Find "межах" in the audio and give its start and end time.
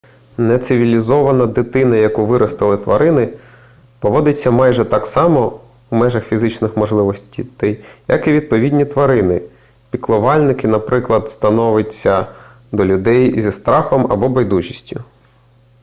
5.95-6.25